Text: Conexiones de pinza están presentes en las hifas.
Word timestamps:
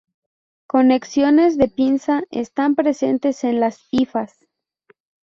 Conexiones 0.65 1.59
de 1.59 1.67
pinza 1.67 2.23
están 2.31 2.73
presentes 2.73 3.43
en 3.43 3.59
las 3.59 3.77
hifas. 3.91 4.33